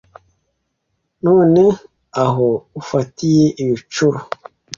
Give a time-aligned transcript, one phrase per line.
[1.25, 1.63] None
[2.25, 2.47] aho
[2.79, 4.19] ufatiye imicyuro